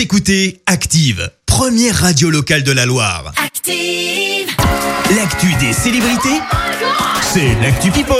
[0.00, 3.34] Vous écoutez Active, première radio locale de la Loire.
[3.36, 4.48] Active.
[5.14, 6.40] L'actu des célébrités,
[7.20, 8.16] c'est l'actu People.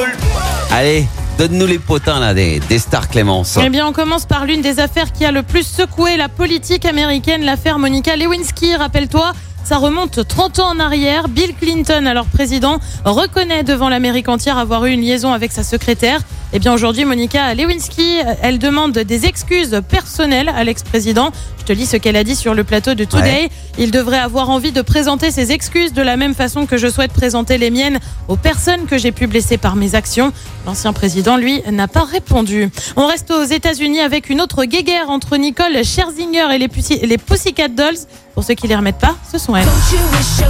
[0.72, 1.06] Allez,
[1.38, 3.58] donne-nous les potins là des, des stars Clémence.
[3.64, 6.84] Eh bien, on commence par l'une des affaires qui a le plus secoué la politique
[6.84, 8.76] américaine, l'affaire Monica Lewinsky.
[8.76, 9.32] Rappelle-toi,
[9.64, 11.28] ça remonte 30 ans en arrière.
[11.28, 16.20] Bill Clinton, alors président, reconnaît devant l'Amérique entière avoir eu une liaison avec sa secrétaire.
[16.52, 21.30] Eh bien, aujourd'hui, Monica Lewinsky, elle demande des excuses personnelles à l'ex-président.
[21.60, 23.48] Je te lis ce qu'elle a dit sur le plateau de Today.
[23.78, 27.12] Il devrait avoir envie de présenter ses excuses de la même façon que je souhaite
[27.12, 30.32] présenter les miennes aux personnes que j'ai pu blesser par mes actions.
[30.66, 32.68] L'ancien président, lui, n'a pas répondu.
[32.96, 37.18] On reste aux États-Unis avec une autre guéguerre entre Nicole Scherzinger et les, Pussy- les
[37.18, 37.96] Pussycat Dolls.
[38.34, 39.66] Pour ceux qui les remettent pas, ce sont elles.
[39.66, 40.40] Don't you wish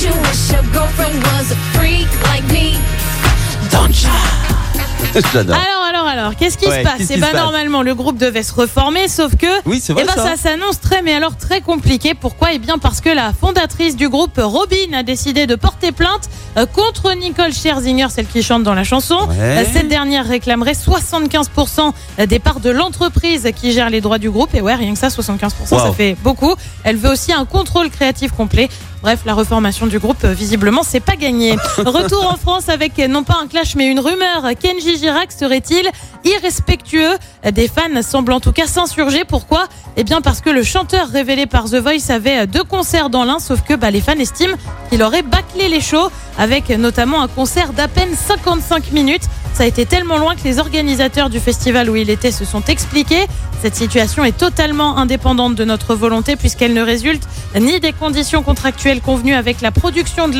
[0.31, 0.31] girlfriend was hot like me?
[0.31, 2.77] Don't you wish your girlfriend was a freak like me?
[5.33, 5.55] J'adore.
[5.57, 8.53] Alors, alors, alors, qu'est-ce qui Ouais, se passe Eh ben, normalement, le groupe devait se
[8.53, 9.47] reformer, sauf que.
[9.65, 10.37] Oui, c'est vrai Eh ben, ça.
[10.37, 12.13] ça s'annonce très, mais alors très compliqué.
[12.13, 16.29] Pourquoi Eh bien, parce que la fondatrice du groupe, Robin, a décidé de porter plainte
[16.57, 19.17] euh, contre Nicole Scherzinger, celle qui chante dans la chanson.
[19.27, 19.35] Ouais.
[19.37, 21.91] Euh, Cette dernière réclamerait 75%
[22.27, 24.53] des parts de l'entreprise qui gère les droits du groupe.
[24.55, 26.55] Et ouais, rien que ça, 75%, ça fait beaucoup.
[26.85, 28.69] Elle veut aussi un contrôle créatif complet.
[29.01, 31.53] Bref, la reformation du groupe, euh, visiblement, c'est pas gagné.
[31.77, 34.43] Retour en France avec euh, non pas un clash, mais une rumeur.
[34.61, 35.89] Kenji Girac serait-il
[36.23, 37.17] irrespectueux?
[37.51, 39.23] Des fans semblent en tout cas s'insurger.
[39.25, 39.65] Pourquoi?
[39.97, 43.25] Eh bien, parce que le chanteur révélé par The Voice avait euh, deux concerts dans
[43.25, 44.55] l'un, sauf que bah, les fans estiment
[44.91, 49.23] qu'il aurait bâclé les shows avec notamment un concert d'à peine 55 minutes.
[49.61, 52.63] Ça a été tellement loin que les organisateurs du festival où il était se sont
[52.63, 53.27] expliqués.
[53.61, 57.21] Cette situation est totalement indépendante de notre volonté puisqu'elle ne résulte
[57.59, 60.35] ni des conditions contractuelles convenues avec la production de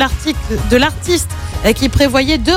[0.76, 1.30] l'artiste
[1.64, 2.56] euh, qui prévoyait deux,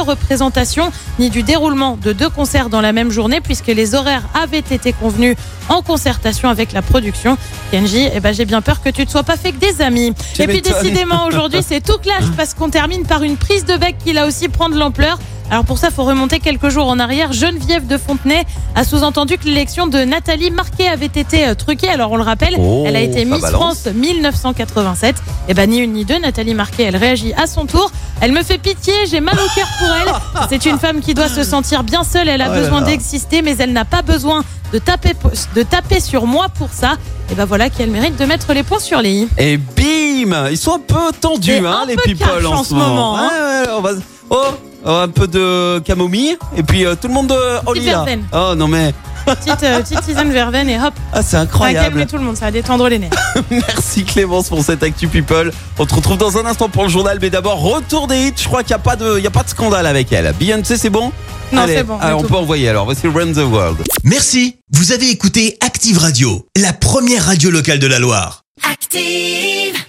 [0.00, 4.58] représentations, ni du déroulement de deux concerts dans la même journée puisque les horaires avaient
[4.58, 5.36] été convenus
[5.68, 7.38] en concertation avec la production.
[7.70, 10.12] Kenji, eh ben, j'ai bien peur que tu ne sois pas fait que des amis.
[10.40, 13.94] Et puis décidément aujourd'hui c'est tout clash parce qu'on termine par une prise de bec
[14.04, 15.16] qui là aussi prend de l'ampleur.
[15.50, 17.32] Alors pour ça, faut remonter quelques jours en arrière.
[17.32, 18.44] Geneviève de Fontenay
[18.76, 21.88] a sous-entendu que l'élection de Nathalie Marquet avait été euh, truquée.
[21.88, 23.82] Alors on le rappelle, Oh, elle a été Miss balance.
[23.82, 25.16] France 1987.
[25.48, 27.90] Et ben ni une ni deux, Nathalie Marquet, elle réagit à son tour.
[28.20, 30.46] Elle me fait pitié, j'ai mal au cœur pour elle.
[30.50, 32.28] C'est une femme qui doit se sentir bien seule.
[32.28, 35.14] Elle a Oh besoin d'exister, mais elle n'a pas besoin de taper
[35.56, 36.92] de taper sur moi pour ça.
[37.32, 39.28] Et ben voilà qu'elle mérite de mettre les points sur les i.
[39.38, 42.74] Et bim Ils sont un peu tendus, hein, un les peu people en, ce ce
[42.74, 42.88] moment.
[42.88, 43.30] moment, hein.
[43.32, 43.90] Ouais, ouais, on va...
[44.30, 44.36] Oh,
[44.84, 47.86] oh, un peu de camomille et puis euh, tout le monde euh, au Petite lit
[47.90, 47.96] là.
[47.96, 48.24] verveine.
[48.32, 48.94] Oh non mais
[49.26, 52.06] Petite, euh, petite tisane verveine et hop, ah, c'est ça va calmer incroyable.
[52.06, 53.10] tout le monde, ça va détendre les nerfs.
[53.50, 55.52] Merci Clémence pour cette actu people.
[55.78, 58.32] On te retrouve dans un instant pour le journal, mais d'abord retour des hits.
[58.36, 60.32] Je crois qu'il n'y a pas de, il y a pas de scandale avec elle.
[60.38, 61.12] Beyoncé, c'est bon?
[61.52, 62.38] Non, Allez, c'est bon, allez, c'est on peut bon.
[62.38, 62.84] envoyer alors.
[62.86, 63.78] Voici Run the World.
[64.04, 68.44] Merci, vous avez écouté Active Radio, la première radio locale de la Loire.
[68.70, 69.79] Active.